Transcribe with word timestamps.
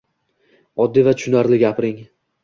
Oddiy 0.85 1.05
va 1.07 1.13
tushunarli 1.19 1.59
gapiring. 1.65 2.01